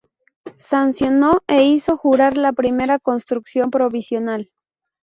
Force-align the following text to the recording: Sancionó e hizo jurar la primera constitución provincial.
Sancionó 0.57 1.43
e 1.47 1.63
hizo 1.65 1.95
jurar 1.95 2.35
la 2.35 2.53
primera 2.53 2.97
constitución 2.97 3.69
provincial. 3.69 4.49